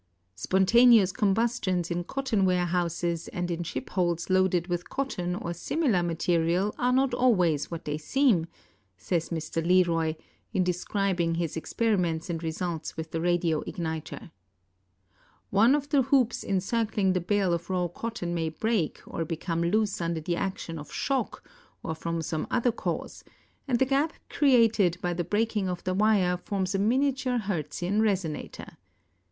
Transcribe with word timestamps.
"Spontaneous 0.33 1.11
combustions 1.11 1.91
in 1.91 2.05
cotton 2.05 2.43
warehouses 2.43 3.27
and 3.27 3.51
in 3.51 3.61
shipholds 3.61 4.31
loaded 4.31 4.65
with 4.65 4.89
cotton 4.89 5.35
or 5.35 5.53
similar 5.53 6.01
material, 6.01 6.73
are 6.79 6.91
not 6.91 7.13
always 7.13 7.69
what 7.69 7.85
they 7.85 7.99
seem," 7.99 8.47
says 8.97 9.29
Mr. 9.29 9.63
Leroy, 9.63 10.15
in 10.53 10.63
describing 10.63 11.35
his 11.35 11.55
experi 11.55 11.99
ments 11.99 12.31
and 12.31 12.41
results 12.41 12.97
with 12.97 13.11
the 13.11 13.21
radio 13.21 13.61
igniter. 13.65 14.31
One 15.51 15.75
of 15.75 15.89
the 15.89 16.01
hoops 16.01 16.43
encircling 16.43 17.13
the 17.13 17.21
bale 17.21 17.53
of 17.53 17.69
raw 17.69 17.87
cotton 17.87 18.33
may 18.33 18.49
break 18.49 19.01
or 19.05 19.23
become 19.23 19.61
loose 19.61 20.01
under 20.01 20.19
the 20.19 20.35
action 20.35 20.79
of 20.79 20.91
shock 20.91 21.47
or 21.83 21.93
from 21.93 22.23
some 22.23 22.47
other 22.49 22.71
cause, 22.71 23.23
and 23.67 23.77
the 23.77 23.85
gap 23.85 24.13
created 24.31 24.97
by 24.99 25.13
the 25.13 25.23
breaking 25.23 25.69
of 25.69 25.83
the 25.83 25.93
wire, 25.93 26.37
forms 26.37 26.73
a 26.73 26.79
miniature 26.79 27.37
Hertzian 27.37 28.01
resonator. 28.01 28.77